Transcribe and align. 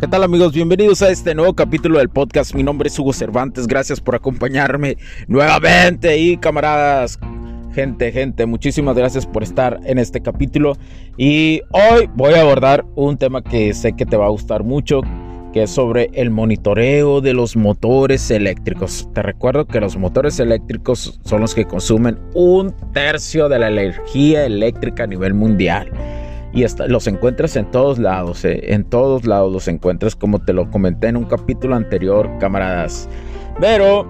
¿Qué 0.00 0.08
tal 0.08 0.22
amigos? 0.22 0.54
Bienvenidos 0.54 1.02
a 1.02 1.10
este 1.10 1.34
nuevo 1.34 1.52
capítulo 1.52 1.98
del 1.98 2.08
podcast. 2.08 2.54
Mi 2.54 2.62
nombre 2.62 2.88
es 2.88 2.98
Hugo 2.98 3.12
Cervantes. 3.12 3.66
Gracias 3.66 4.00
por 4.00 4.14
acompañarme 4.14 4.96
nuevamente 5.28 6.16
y 6.16 6.38
camaradas. 6.38 7.18
Gente, 7.74 8.10
gente, 8.10 8.46
muchísimas 8.46 8.96
gracias 8.96 9.26
por 9.26 9.42
estar 9.42 9.78
en 9.84 9.98
este 9.98 10.22
capítulo. 10.22 10.72
Y 11.18 11.60
hoy 11.72 12.08
voy 12.14 12.32
a 12.32 12.40
abordar 12.40 12.86
un 12.96 13.18
tema 13.18 13.44
que 13.44 13.74
sé 13.74 13.92
que 13.92 14.06
te 14.06 14.16
va 14.16 14.24
a 14.24 14.30
gustar 14.30 14.64
mucho, 14.64 15.02
que 15.52 15.64
es 15.64 15.70
sobre 15.70 16.08
el 16.14 16.30
monitoreo 16.30 17.20
de 17.20 17.34
los 17.34 17.54
motores 17.54 18.30
eléctricos. 18.30 19.06
Te 19.12 19.20
recuerdo 19.20 19.66
que 19.66 19.80
los 19.80 19.98
motores 19.98 20.40
eléctricos 20.40 21.20
son 21.26 21.42
los 21.42 21.54
que 21.54 21.66
consumen 21.66 22.18
un 22.32 22.74
tercio 22.94 23.50
de 23.50 23.58
la 23.58 23.68
energía 23.68 24.46
eléctrica 24.46 25.04
a 25.04 25.06
nivel 25.06 25.34
mundial 25.34 25.92
y 26.52 26.64
los 26.88 27.06
encuentras 27.06 27.56
en 27.56 27.70
todos 27.70 27.98
lados, 27.98 28.44
eh, 28.44 28.72
en 28.74 28.84
todos 28.84 29.26
lados 29.26 29.52
los 29.52 29.68
encuentras, 29.68 30.16
como 30.16 30.40
te 30.40 30.52
lo 30.52 30.70
comenté 30.70 31.08
en 31.08 31.16
un 31.16 31.24
capítulo 31.24 31.76
anterior, 31.76 32.30
camaradas. 32.38 33.08
Pero 33.60 34.06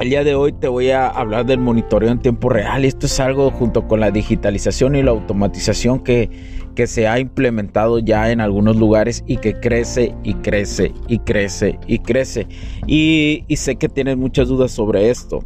el 0.00 0.10
día 0.10 0.22
de 0.22 0.36
hoy 0.36 0.52
te 0.52 0.68
voy 0.68 0.90
a 0.90 1.08
hablar 1.08 1.46
del 1.46 1.58
monitoreo 1.58 2.10
en 2.10 2.20
tiempo 2.20 2.48
real. 2.48 2.84
Esto 2.84 3.06
es 3.06 3.18
algo 3.18 3.50
junto 3.50 3.88
con 3.88 3.98
la 3.98 4.12
digitalización 4.12 4.94
y 4.94 5.02
la 5.02 5.10
automatización 5.10 6.04
que, 6.04 6.30
que 6.76 6.86
se 6.86 7.08
ha 7.08 7.18
implementado 7.18 7.98
ya 7.98 8.30
en 8.30 8.40
algunos 8.40 8.76
lugares 8.76 9.24
y 9.26 9.38
que 9.38 9.54
crece 9.54 10.14
y 10.22 10.34
crece 10.34 10.92
y 11.08 11.18
crece 11.18 11.80
y 11.88 11.98
crece. 11.98 12.46
Y 12.86 13.44
sé 13.56 13.74
que 13.74 13.88
tienes 13.88 14.16
muchas 14.16 14.46
dudas 14.46 14.70
sobre 14.70 15.10
esto. 15.10 15.40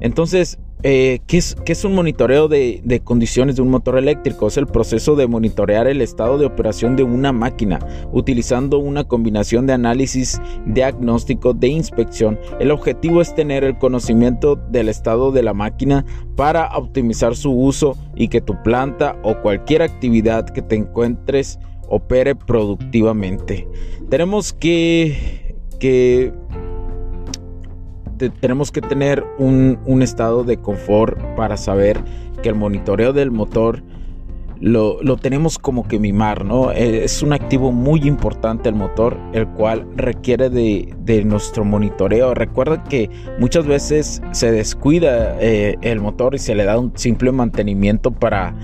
Entonces, 0.00 0.58
eh, 0.86 1.20
¿qué, 1.26 1.38
es, 1.38 1.84
un 1.86 1.94
monitoreo 1.94 2.46
de, 2.46 3.00
condiciones 3.02 3.56
de 3.56 3.62
un 3.62 3.70
motor 3.70 3.96
eléctrico? 3.96 4.48
Es 4.48 4.58
el 4.58 4.66
proceso 4.66 5.16
de 5.16 5.26
monitorear 5.26 5.86
el 5.86 6.02
estado 6.02 6.36
de 6.36 6.44
operación 6.44 6.94
de 6.94 7.02
una 7.02 7.32
máquina 7.32 7.78
utilizando 8.12 8.78
una 8.78 9.04
combinación 9.04 9.66
de 9.66 9.72
análisis, 9.72 10.42
diagnóstico, 10.66 11.54
de 11.54 11.68
inspección. 11.68 12.38
El 12.60 12.70
objetivo 12.70 13.22
es 13.22 13.34
tener 13.34 13.64
el 13.64 13.78
conocimiento 13.78 14.56
del 14.56 14.90
estado 14.90 15.32
de 15.32 15.42
la 15.42 15.54
máquina 15.54 16.04
para 16.36 16.76
optimizar 16.76 17.34
su 17.34 17.50
uso 17.50 17.96
y 18.14 18.28
que 18.28 18.42
tu 18.42 18.62
planta 18.62 19.16
o 19.22 19.40
cualquier 19.40 19.80
actividad 19.80 20.50
que 20.50 20.60
te 20.60 20.76
encuentres 20.76 21.58
opere 21.88 22.34
productivamente. 22.34 23.66
Tenemos 24.10 24.52
que, 24.52 25.56
que 25.80 26.34
tenemos 28.40 28.70
que 28.70 28.80
tener 28.80 29.24
un, 29.38 29.78
estado 30.02 30.44
de 30.44 30.58
confort 30.58 31.18
para 31.36 31.56
saber 31.56 31.98
que 32.42 32.48
el 32.50 32.54
monitoreo 32.54 33.12
del 33.12 33.30
motor 33.30 33.82
lo, 34.60 35.16
tenemos 35.16 35.58
como 35.58 35.86
que 35.86 35.98
mimar, 35.98 36.44
¿no? 36.44 36.72
Eh, 36.72 37.04
es 37.04 37.22
un 37.22 37.32
activo 37.32 37.72
muy 37.72 38.00
importante 38.06 38.68
el 38.68 38.74
motor, 38.74 39.18
el 39.32 39.46
cual 39.48 39.86
requiere 39.96 40.48
de, 40.48 41.24
nuestro 41.24 41.64
monitoreo. 41.64 42.34
Recuerda 42.34 42.82
que 42.84 43.10
muchas 43.38 43.66
veces 43.66 44.22
se 44.32 44.52
descuida 44.52 45.36
eh, 45.40 45.76
el 45.82 46.00
motor 46.00 46.34
y 46.34 46.38
se 46.38 46.54
le 46.54 46.64
da 46.64 46.78
un 46.78 46.92
simple 46.96 47.32
mantenimiento 47.32 48.10
para 48.10 48.54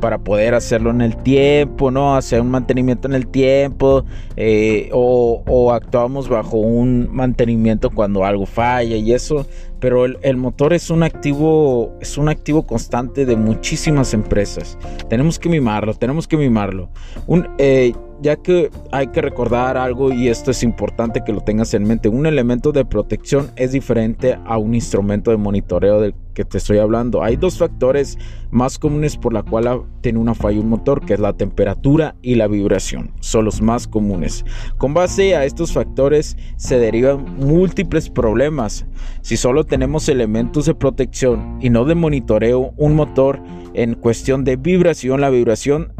para 0.00 0.18
poder 0.18 0.54
hacerlo 0.54 0.90
en 0.90 1.00
el 1.00 1.16
tiempo, 1.16 1.90
¿no? 1.90 2.16
Hacer 2.16 2.40
un 2.40 2.50
mantenimiento 2.50 3.08
en 3.08 3.14
el 3.14 3.26
tiempo 3.26 4.04
eh, 4.36 4.88
o, 4.92 5.72
actuamos 5.72 6.28
bajo 6.28 6.58
un 6.58 7.08
mantenimiento 7.12 7.90
cuando 7.90 8.24
algo 8.24 8.46
falla 8.46 8.96
y 8.96 9.12
eso. 9.12 9.46
Pero 9.80 10.06
el, 10.06 10.36
motor 10.36 10.72
es 10.72 10.88
un 10.90 11.02
activo, 11.02 11.92
es 12.00 12.16
un 12.16 12.28
activo 12.28 12.66
constante 12.66 13.26
de 13.26 13.36
muchísimas 13.36 14.14
empresas. 14.14 14.78
Tenemos 15.08 15.38
que 15.38 15.48
mimarlo, 15.48 15.92
tenemos 15.94 16.26
que 16.26 16.36
mimarlo. 16.36 16.88
Un, 17.26 17.48
eh, 17.58 17.92
ya 18.20 18.36
que 18.36 18.70
hay 18.92 19.08
que 19.08 19.20
recordar 19.20 19.76
algo 19.76 20.12
y 20.12 20.28
esto 20.28 20.50
es 20.50 20.62
importante 20.62 21.22
que 21.24 21.32
lo 21.32 21.40
tengas 21.40 21.74
en 21.74 21.84
mente, 21.84 22.08
un 22.08 22.26
elemento 22.26 22.72
de 22.72 22.84
protección 22.84 23.50
es 23.56 23.72
diferente 23.72 24.38
a 24.44 24.58
un 24.58 24.74
instrumento 24.74 25.30
de 25.30 25.36
monitoreo 25.36 26.00
del 26.00 26.14
que 26.34 26.44
te 26.44 26.58
estoy 26.58 26.76
hablando. 26.78 27.22
Hay 27.22 27.36
dos 27.36 27.56
factores 27.56 28.18
más 28.50 28.78
comunes 28.78 29.16
por 29.16 29.32
la 29.32 29.42
cual 29.42 29.84
tiene 30.02 30.18
una 30.18 30.34
falla 30.34 30.60
un 30.60 30.68
motor, 30.68 31.04
que 31.04 31.14
es 31.14 31.20
la 31.20 31.32
temperatura 31.32 32.14
y 32.20 32.34
la 32.34 32.46
vibración. 32.46 33.12
Son 33.20 33.46
los 33.46 33.62
más 33.62 33.88
comunes. 33.88 34.44
Con 34.76 34.92
base 34.92 35.34
a 35.34 35.46
estos 35.46 35.72
factores 35.72 36.36
se 36.56 36.78
derivan 36.78 37.24
múltiples 37.38 38.10
problemas. 38.10 38.84
Si 39.22 39.38
solo 39.38 39.64
tenemos 39.64 40.10
elementos 40.10 40.66
de 40.66 40.74
protección 40.74 41.58
y 41.62 41.70
no 41.70 41.86
de 41.86 41.94
monitoreo, 41.94 42.74
un 42.76 42.94
motor 42.94 43.40
en 43.72 43.94
cuestión 43.94 44.44
de 44.44 44.56
vibración, 44.56 45.22
la 45.22 45.30
vibración 45.30 45.94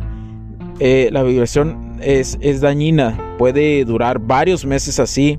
eh, 0.79 1.09
la 1.11 1.23
vibración 1.23 1.86
es, 2.01 2.39
es 2.41 2.61
dañina, 2.61 3.37
puede 3.39 3.85
durar 3.85 4.19
varios 4.19 4.65
meses 4.65 4.99
así 4.99 5.39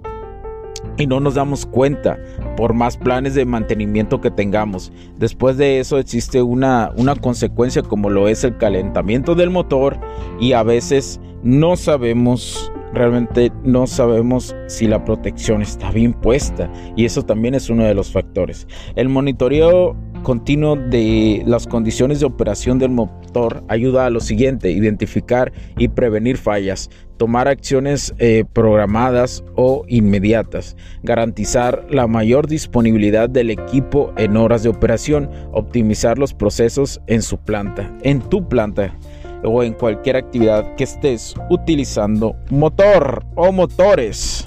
y 0.98 1.08
no 1.08 1.20
nos 1.20 1.36
damos 1.36 1.66
cuenta 1.66 2.20
por 2.56 2.74
más 2.74 2.98
planes 2.98 3.36
de 3.36 3.46
mantenimiento 3.46 4.20
que 4.20 4.32
tengamos. 4.32 4.92
Después 5.18 5.58
de 5.58 5.80
eso 5.80 6.00
existe 6.00 6.42
una, 6.42 6.92
una 6.96 7.16
consecuencia 7.16 7.84
como 7.84 8.10
lo 8.10 8.28
es 8.28 8.44
el 8.44 8.58
calentamiento 8.58 9.36
del 9.36 9.50
motor 9.50 10.00
y 10.40 10.54
a 10.54 10.64
veces 10.64 11.20
no 11.44 11.76
sabemos 11.76 12.72
realmente 12.94 13.52
no 13.64 13.86
sabemos 13.86 14.56
si 14.68 14.88
la 14.88 15.04
protección 15.04 15.62
está 15.62 15.92
bien 15.92 16.14
puesta 16.14 16.72
y 16.96 17.06
eso 17.06 17.24
también 17.24 17.54
es 17.54 17.70
uno 17.70 17.84
de 17.84 17.94
los 17.94 18.12
factores. 18.12 18.68
El 18.96 19.10
monitoreo 19.10 19.96
continuo 20.28 20.76
de 20.76 21.42
las 21.46 21.68
condiciones 21.68 22.20
de 22.20 22.26
operación 22.26 22.80
del 22.80 22.90
motor 22.90 23.64
ayuda 23.70 24.06
a 24.06 24.10
lo 24.10 24.20
siguiente, 24.20 24.72
identificar 24.72 25.54
y 25.78 25.88
prevenir 25.88 26.36
fallas, 26.36 26.90
tomar 27.16 27.48
acciones 27.48 28.14
eh, 28.20 28.44
programadas 28.52 29.42
o 29.56 29.86
inmediatas, 29.88 30.76
garantizar 31.02 31.88
la 31.90 32.08
mayor 32.08 32.46
disponibilidad 32.46 33.30
del 33.30 33.52
equipo 33.52 34.12
en 34.18 34.36
horas 34.36 34.64
de 34.64 34.70
operación, 34.70 35.30
optimizar 35.54 36.18
los 36.18 36.34
procesos 36.34 37.00
en 37.08 37.22
su 37.22 37.38
planta, 37.38 37.90
en 38.02 38.20
tu 38.20 38.50
planta 38.50 38.98
o 39.46 39.64
en 39.64 39.72
cualquier 39.72 40.18
actividad 40.18 40.76
que 40.76 40.84
estés 40.84 41.36
utilizando 41.50 42.36
motor 42.50 43.24
o 43.36 43.54
motores. 43.54 44.46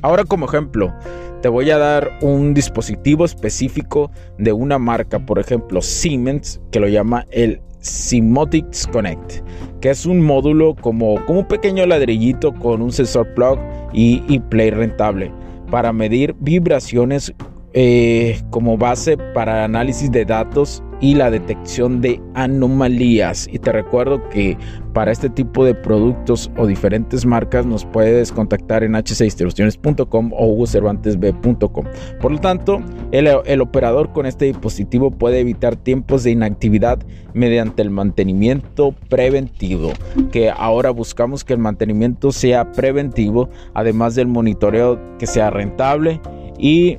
Ahora 0.00 0.24
como 0.24 0.46
ejemplo, 0.46 0.94
te 1.40 1.48
voy 1.48 1.70
a 1.70 1.78
dar 1.78 2.18
un 2.20 2.54
dispositivo 2.54 3.24
específico 3.24 4.10
de 4.38 4.52
una 4.52 4.78
marca, 4.78 5.18
por 5.18 5.38
ejemplo 5.38 5.82
Siemens, 5.82 6.60
que 6.70 6.80
lo 6.80 6.88
llama 6.88 7.26
el 7.30 7.60
Simotics 7.80 8.86
Connect, 8.88 9.40
que 9.80 9.90
es 9.90 10.04
un 10.04 10.20
módulo 10.20 10.74
como, 10.74 11.24
como 11.26 11.40
un 11.40 11.48
pequeño 11.48 11.86
ladrillito 11.86 12.52
con 12.52 12.82
un 12.82 12.92
sensor 12.92 13.32
plug 13.34 13.58
y, 13.92 14.38
play 14.50 14.70
rentable 14.70 15.32
para 15.70 15.92
medir 15.92 16.34
vibraciones 16.40 17.32
eh, 17.80 18.42
como 18.50 18.76
base 18.76 19.16
para 19.16 19.62
análisis 19.62 20.10
de 20.10 20.24
datos 20.24 20.82
y 21.00 21.14
la 21.14 21.30
detección 21.30 22.00
de 22.00 22.20
anomalías. 22.34 23.46
Y 23.52 23.60
te 23.60 23.70
recuerdo 23.70 24.28
que 24.30 24.58
para 24.94 25.12
este 25.12 25.30
tipo 25.30 25.64
de 25.64 25.76
productos 25.76 26.50
o 26.56 26.66
diferentes 26.66 27.24
marcas 27.24 27.66
nos 27.66 27.84
puedes 27.84 28.32
contactar 28.32 28.82
en 28.82 28.94
h6distribuciones.com 28.94 30.32
o 30.32 30.46
hugocervantesb.com. 30.46 31.84
Por 32.20 32.32
lo 32.32 32.38
tanto, 32.40 32.82
el, 33.12 33.28
el 33.46 33.60
operador 33.60 34.12
con 34.12 34.26
este 34.26 34.46
dispositivo 34.46 35.12
puede 35.12 35.38
evitar 35.38 35.76
tiempos 35.76 36.24
de 36.24 36.32
inactividad 36.32 36.98
mediante 37.32 37.82
el 37.82 37.90
mantenimiento 37.90 38.92
preventivo, 39.08 39.92
que 40.32 40.50
ahora 40.50 40.90
buscamos 40.90 41.44
que 41.44 41.52
el 41.52 41.60
mantenimiento 41.60 42.32
sea 42.32 42.72
preventivo, 42.72 43.50
además 43.72 44.16
del 44.16 44.26
monitoreo 44.26 44.98
que 45.18 45.28
sea 45.28 45.50
rentable 45.50 46.20
y 46.58 46.98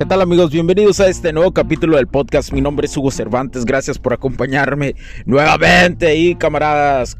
¿Qué 0.00 0.06
tal 0.06 0.22
amigos? 0.22 0.50
Bienvenidos 0.50 0.98
a 1.00 1.08
este 1.08 1.30
nuevo 1.30 1.52
capítulo 1.52 1.98
del 1.98 2.06
podcast. 2.06 2.54
Mi 2.54 2.62
nombre 2.62 2.86
es 2.86 2.96
Hugo 2.96 3.10
Cervantes. 3.10 3.66
Gracias 3.66 3.98
por 3.98 4.14
acompañarme 4.14 4.94
nuevamente 5.26 6.16
y 6.16 6.36
camaradas. 6.36 7.18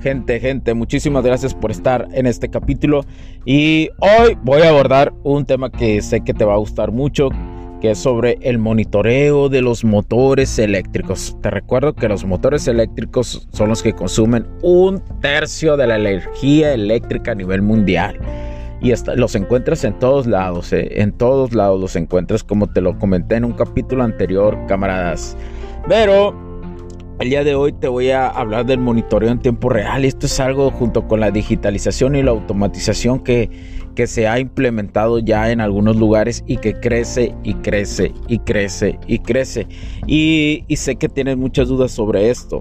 Gente, 0.00 0.38
gente, 0.38 0.72
muchísimas 0.74 1.24
gracias 1.24 1.54
por 1.54 1.72
estar 1.72 2.06
en 2.12 2.26
este 2.26 2.48
capítulo. 2.48 3.04
Y 3.44 3.90
hoy 3.98 4.38
voy 4.44 4.62
a 4.62 4.68
abordar 4.68 5.12
un 5.24 5.44
tema 5.44 5.72
que 5.72 6.00
sé 6.02 6.20
que 6.20 6.32
te 6.32 6.44
va 6.44 6.54
a 6.54 6.58
gustar 6.58 6.92
mucho, 6.92 7.30
que 7.80 7.90
es 7.90 7.98
sobre 7.98 8.38
el 8.42 8.58
monitoreo 8.58 9.48
de 9.48 9.62
los 9.62 9.82
motores 9.82 10.56
eléctricos. 10.60 11.36
Te 11.42 11.50
recuerdo 11.50 11.94
que 11.94 12.08
los 12.08 12.24
motores 12.24 12.68
eléctricos 12.68 13.48
son 13.52 13.70
los 13.70 13.82
que 13.82 13.92
consumen 13.92 14.46
un 14.62 15.02
tercio 15.20 15.76
de 15.76 15.88
la 15.88 15.96
energía 15.96 16.74
eléctrica 16.74 17.32
a 17.32 17.34
nivel 17.34 17.60
mundial. 17.60 18.20
Y 18.80 18.92
los 19.16 19.34
encuentras 19.34 19.84
en 19.84 19.98
todos 19.98 20.26
lados, 20.26 20.72
¿eh? 20.72 21.02
en 21.02 21.12
todos 21.12 21.54
lados 21.54 21.80
los 21.80 21.96
encuentras, 21.96 22.42
como 22.42 22.66
te 22.66 22.80
lo 22.80 22.98
comenté 22.98 23.36
en 23.36 23.44
un 23.44 23.52
capítulo 23.52 24.02
anterior, 24.02 24.58
camaradas. 24.66 25.36
Pero 25.86 26.34
el 27.20 27.28
día 27.28 27.44
de 27.44 27.54
hoy 27.54 27.72
te 27.72 27.86
voy 27.86 28.10
a 28.10 28.28
hablar 28.28 28.64
del 28.64 28.78
monitoreo 28.78 29.30
en 29.30 29.38
tiempo 29.38 29.68
real. 29.68 30.06
Esto 30.06 30.24
es 30.24 30.40
algo 30.40 30.70
junto 30.70 31.06
con 31.06 31.20
la 31.20 31.30
digitalización 31.30 32.16
y 32.16 32.22
la 32.22 32.30
automatización 32.30 33.20
que, 33.20 33.50
que 33.94 34.06
se 34.06 34.26
ha 34.26 34.38
implementado 34.38 35.18
ya 35.18 35.50
en 35.50 35.60
algunos 35.60 35.96
lugares 35.96 36.42
y 36.46 36.56
que 36.56 36.72
crece 36.72 37.34
y 37.42 37.52
crece 37.56 38.14
y 38.26 38.38
crece 38.38 38.98
y 39.06 39.18
crece. 39.18 39.66
Y, 40.06 40.64
y 40.66 40.76
sé 40.76 40.96
que 40.96 41.10
tienes 41.10 41.36
muchas 41.36 41.68
dudas 41.68 41.90
sobre 41.90 42.30
esto. 42.30 42.60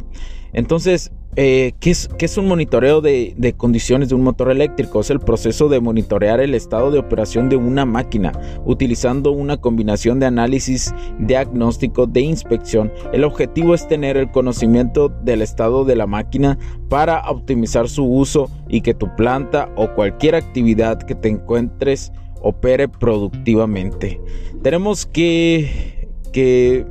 Entonces, 0.51 1.13
eh, 1.35 1.73
¿qué, 1.79 1.91
es, 1.91 2.09
es, 2.17 2.37
un 2.37 2.47
monitoreo 2.47 3.01
de, 3.01 3.33
de, 3.37 3.53
condiciones 3.53 4.09
de 4.09 4.15
un 4.15 4.23
motor 4.23 4.49
eléctrico? 4.51 4.99
Es 4.99 5.09
el 5.09 5.19
proceso 5.19 5.69
de 5.69 5.79
monitorear 5.79 6.39
el 6.39 6.55
estado 6.55 6.91
de 6.91 6.99
operación 6.99 7.49
de 7.49 7.55
una 7.55 7.85
máquina 7.85 8.31
utilizando 8.65 9.31
una 9.31 9.57
combinación 9.57 10.19
de 10.19 10.25
análisis, 10.25 10.93
diagnóstico, 11.19 12.07
de 12.07 12.21
inspección. 12.21 12.91
El 13.13 13.23
objetivo 13.23 13.75
es 13.75 13.87
tener 13.87 14.17
el 14.17 14.31
conocimiento 14.31 15.09
del 15.09 15.41
estado 15.41 15.85
de 15.85 15.95
la 15.95 16.07
máquina 16.07 16.57
para 16.89 17.21
optimizar 17.29 17.87
su 17.87 18.05
uso 18.05 18.49
y 18.67 18.81
que 18.81 18.93
tu 18.93 19.15
planta 19.15 19.69
o 19.75 19.93
cualquier 19.93 20.35
actividad 20.35 21.01
que 21.03 21.15
te 21.15 21.29
encuentres 21.29 22.11
opere 22.41 22.87
productivamente. 22.87 24.19
Tenemos 24.63 25.05
que, 25.05 26.09
que 26.33 26.85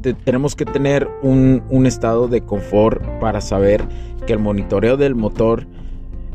tenemos 0.00 0.56
que 0.56 0.64
tener 0.64 1.08
un, 1.22 1.62
estado 1.86 2.28
de 2.28 2.42
confort 2.42 3.02
para 3.20 3.40
saber 3.40 3.84
que 4.26 4.32
el 4.32 4.38
monitoreo 4.38 4.96
del 4.96 5.14
motor 5.14 5.66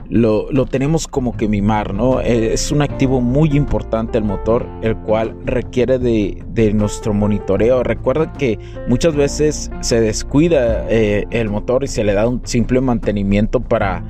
lo, 0.10 0.66
tenemos 0.66 1.08
como 1.08 1.36
que 1.36 1.48
mimar, 1.48 1.94
¿no? 1.94 2.22
Eh, 2.22 2.54
es 2.54 2.72
un 2.72 2.82
activo 2.82 3.22
muy 3.22 3.56
importante 3.56 4.18
el 4.18 4.24
motor, 4.24 4.68
el 4.82 4.96
cual 4.98 5.36
requiere 5.46 5.98
de, 5.98 6.74
nuestro 6.74 7.14
monitoreo. 7.14 7.84
Recuerda 7.84 8.32
que 8.34 8.60
muchas 8.88 9.16
veces 9.16 9.72
se 9.82 10.02
descuida 10.02 10.86
eh, 10.90 11.26
el 11.32 11.50
motor 11.50 11.84
y 11.84 11.88
se 11.88 12.04
le 12.04 12.14
da 12.14 12.28
un 12.28 12.42
simple 12.46 12.82
mantenimiento 12.82 13.60
para 13.60 14.04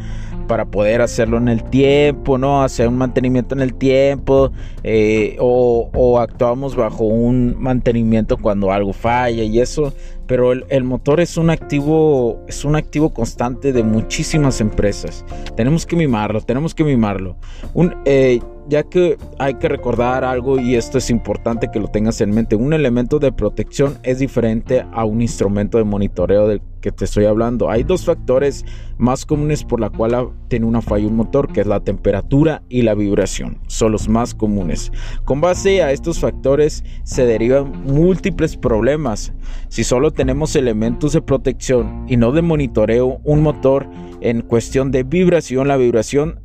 para 0.48 0.66
poder 0.66 1.02
hacerlo 1.02 1.38
en 1.38 1.48
el 1.48 1.64
tiempo, 1.64 2.38
¿no? 2.38 2.64
Hacer 2.64 2.88
un 2.88 2.98
mantenimiento 2.98 3.56
en 3.56 3.62
el 3.62 3.74
tiempo 3.74 4.52
eh, 4.84 5.36
o, 5.40 6.20
actuamos 6.20 6.76
bajo 6.76 7.04
un 7.04 7.56
mantenimiento 7.60 8.38
cuando 8.38 8.72
algo 8.72 8.94
falla 8.94 9.44
y 9.44 9.60
eso. 9.60 9.94
Pero 10.28 10.54
el, 10.54 10.84
motor 10.84 11.20
es 11.20 11.38
un 11.38 11.52
activo, 11.52 12.40
es 12.48 12.66
un 12.66 12.76
activo 12.76 13.14
constante 13.14 13.74
de 13.74 13.84
muchísimas 13.84 14.60
empresas. 14.60 15.24
Tenemos 15.56 15.86
que 15.86 15.96
mimarlo, 15.96 16.42
tenemos 16.42 16.74
que 16.74 16.84
mimarlo. 16.84 17.36
Un, 17.76 17.96
eh, 18.06 18.40
ya 18.68 18.84
que 18.84 19.18
hay 19.40 19.56
que 19.56 19.70
recordar 19.70 20.24
algo 20.24 20.60
y 20.60 20.76
esto 20.76 20.98
es 20.98 21.10
importante 21.10 21.70
que 21.72 21.80
lo 21.80 21.88
tengas 21.88 22.22
en 22.22 22.32
mente, 22.32 22.56
un 22.56 22.74
elemento 22.74 23.20
de 23.20 23.32
protección 23.32 23.98
es 24.04 24.20
diferente 24.20 24.86
a 24.94 25.06
un 25.06 25.22
instrumento 25.22 25.78
de 25.78 25.84
monitoreo 25.84 26.48
del 26.48 26.62
que 26.82 26.92
te 26.92 27.06
estoy 27.06 27.26
hablando. 27.26 27.72
Hay 27.72 27.82
dos 27.82 28.06
factores 28.06 28.64
más 29.00 29.26
comunes 29.26 29.64
por 29.64 29.80
la 29.80 29.90
cual 29.90 30.30
tiene 30.50 30.68
una 30.68 30.84
falla 30.84 31.08
un 31.08 31.16
motor, 31.16 31.52
que 31.52 31.62
es 31.62 31.68
la 31.68 31.80
temperatura 31.80 32.62
y 32.70 32.84
la 32.84 32.94
vibración. 32.94 33.58
Son 33.66 33.92
los 33.92 34.08
más 34.08 34.36
comunes. 34.36 34.92
Con 35.24 35.42
base 35.42 35.82
a 35.82 35.92
estos 35.92 36.20
factores 36.20 36.84
se 37.04 37.26
derivan 37.26 37.72
múltiples 37.86 38.56
problemas. 38.56 39.34
Si 39.68 39.84
solo 39.84 40.12
tenemos 40.12 40.56
elementos 40.56 41.14
de 41.14 41.24
protección 41.24 42.06
y 42.08 42.18
no 42.18 42.32
de 42.32 42.44
monitoreo, 42.44 43.20
un 43.24 43.42
motor 43.42 43.88
en 44.22 44.42
cuestión 44.42 44.92
de 44.92 45.02
vibración, 45.02 45.68
la 45.68 45.78
vibración 45.78 46.40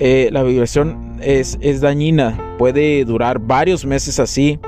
eh, 0.00 0.28
la 0.30 0.44
vibración 0.44 1.07
es, 1.22 1.58
es 1.60 1.80
dañina, 1.80 2.38
puede 2.58 3.04
durar 3.04 3.38
varios 3.38 3.84
meses 3.84 4.18
así 4.18 4.58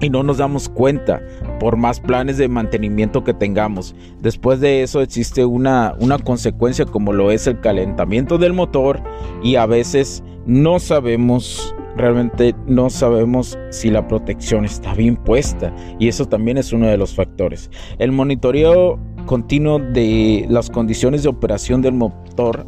y 0.00 0.10
no 0.10 0.22
nos 0.22 0.38
damos 0.38 0.68
cuenta 0.68 1.22
por 1.60 1.76
más 1.76 2.00
planes 2.00 2.36
de 2.36 2.48
mantenimiento 2.48 3.24
que 3.24 3.34
tengamos. 3.34 3.94
Después 4.20 4.60
de 4.60 4.82
eso 4.82 5.00
existe 5.00 5.44
una, 5.44 5.94
una 6.00 6.18
consecuencia 6.18 6.84
como 6.84 7.12
lo 7.12 7.30
es 7.30 7.46
el 7.46 7.60
calentamiento 7.60 8.38
del 8.38 8.52
motor 8.52 9.00
y 9.42 9.56
a 9.56 9.66
veces 9.66 10.22
no 10.46 10.78
sabemos 10.80 11.74
realmente 11.96 12.54
no 12.66 12.88
sabemos 12.90 13.58
si 13.70 13.90
la 13.90 14.08
protección 14.08 14.64
está 14.64 14.94
bien 14.94 15.16
puesta 15.16 15.74
y 15.98 16.08
eso 16.08 16.26
también 16.26 16.58
es 16.58 16.72
uno 16.72 16.86
de 16.86 16.96
los 16.96 17.14
factores. 17.14 17.70
El 17.98 18.12
monitoreo 18.12 18.98
continuo 19.26 19.78
de 19.78 20.46
las 20.48 20.70
condiciones 20.70 21.22
de 21.22 21.28
operación 21.28 21.82
del 21.82 21.92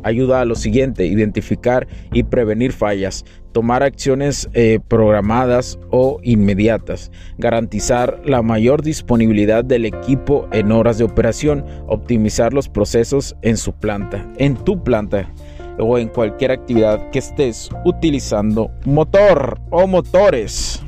ayuda 0.03 0.41
a 0.41 0.45
lo 0.45 0.55
siguiente, 0.55 1.07
identificar 1.07 1.87
y 2.13 2.25
prevenir 2.25 2.73
fallas, 2.73 3.25
tomar 3.53 3.83
acciones 3.83 4.49
eh, 4.53 4.81
programadas 4.89 5.79
o 5.91 6.19
inmediatas, 6.23 7.11
garantizar 7.39 8.21
la 8.25 8.43
mayor 8.43 8.83
disponibilidad 8.83 9.65
del 9.65 9.85
equipo 9.85 10.49
en 10.53 10.73
horas 10.73 10.99
de 10.99 11.05
operación, 11.05 11.65
optimizar 11.87 12.53
los 12.53 12.69
procesos 12.69 13.37
en 13.43 13.57
su 13.57 13.73
planta, 13.73 14.27
en 14.37 14.57
tu 14.57 14.83
planta 14.83 15.31
o 15.79 15.99
en 15.99 16.09
cualquier 16.09 16.51
actividad 16.51 17.11
que 17.11 17.19
estés 17.19 17.71
utilizando 17.85 18.71
motor 18.85 19.61
o 19.71 19.87
motores. 19.87 20.83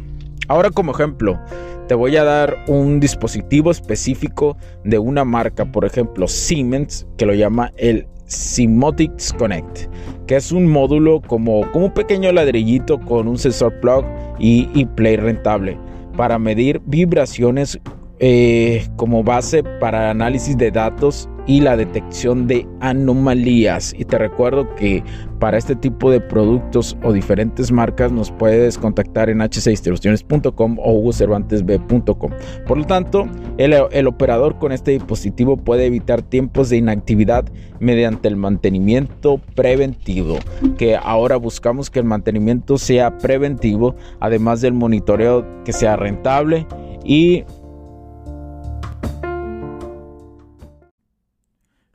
Ahora 0.48 0.70
como 0.70 0.92
ejemplo, 0.92 1.40
te 1.88 1.94
voy 1.94 2.16
a 2.16 2.24
dar 2.24 2.64
un 2.66 2.98
dispositivo 2.98 3.70
específico 3.70 4.56
de 4.84 4.98
una 4.98 5.24
marca, 5.24 5.70
por 5.70 5.84
ejemplo 5.84 6.26
Siemens, 6.26 7.06
que 7.16 7.26
lo 7.26 7.34
llama 7.34 7.72
el 7.76 8.08
Simotics 8.26 9.32
Connect, 9.32 9.88
que 10.26 10.36
es 10.36 10.52
un 10.52 10.66
módulo 10.66 11.20
como, 11.20 11.70
como 11.72 11.86
un 11.86 11.94
pequeño 11.94 12.32
ladrillito 12.32 12.98
con 13.00 13.28
un 13.28 13.38
sensor 13.38 13.80
plug 13.80 14.04
y, 14.38 14.84
play 14.96 15.16
rentable 15.16 15.78
para 16.16 16.38
medir 16.38 16.80
vibraciones 16.86 17.78
eh, 18.18 18.86
como 18.96 19.22
base 19.22 19.62
para 19.80 20.10
análisis 20.10 20.56
de 20.56 20.70
datos 20.70 21.28
y 21.46 21.60
la 21.60 21.76
detección 21.76 22.46
de 22.46 22.66
anomalías. 22.80 23.94
Y 23.96 24.04
te 24.04 24.18
recuerdo 24.18 24.74
que 24.74 25.02
para 25.38 25.58
este 25.58 25.76
tipo 25.76 26.10
de 26.10 26.20
productos 26.20 26.96
o 27.02 27.12
diferentes 27.12 27.70
marcas 27.70 28.10
nos 28.10 28.30
puedes 28.30 28.78
contactar 28.78 29.28
en 29.28 29.38
h6distribuciones.com 29.38 30.78
o 30.78 30.92
hugocervantesb.com. 30.92 32.32
Por 32.66 32.78
lo 32.78 32.84
tanto, 32.84 33.28
el, 33.58 33.74
el 33.92 34.06
operador 34.06 34.58
con 34.58 34.72
este 34.72 34.92
dispositivo 34.92 35.56
puede 35.56 35.86
evitar 35.86 36.22
tiempos 36.22 36.70
de 36.70 36.78
inactividad 36.78 37.44
mediante 37.78 38.28
el 38.28 38.36
mantenimiento 38.36 39.40
preventivo, 39.54 40.38
que 40.78 40.96
ahora 40.96 41.36
buscamos 41.36 41.90
que 41.90 41.98
el 41.98 42.06
mantenimiento 42.06 42.78
sea 42.78 43.18
preventivo, 43.18 43.94
además 44.20 44.60
del 44.62 44.72
monitoreo 44.72 45.44
que 45.64 45.72
sea 45.72 45.96
rentable 45.96 46.66
y 47.04 47.44